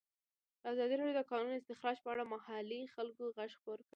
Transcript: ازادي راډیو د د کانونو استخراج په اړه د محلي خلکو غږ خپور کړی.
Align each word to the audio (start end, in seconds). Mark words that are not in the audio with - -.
ازادي 0.71 0.95
راډیو 0.97 1.17
د 1.17 1.19
د 1.25 1.29
کانونو 1.29 1.57
استخراج 1.59 1.97
په 2.01 2.09
اړه 2.13 2.23
د 2.25 2.31
محلي 2.33 2.81
خلکو 2.95 3.23
غږ 3.37 3.49
خپور 3.59 3.77
کړی. 3.81 3.89